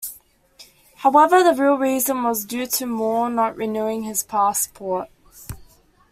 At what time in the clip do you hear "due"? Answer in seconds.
2.43-2.65